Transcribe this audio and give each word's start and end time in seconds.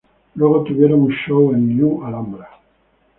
Luego 0.33 0.63
tuvieron 0.63 0.99
un 1.01 1.11
show 1.13 1.53
en 1.53 1.77
New 1.77 2.03
Alhambra. 2.03 2.49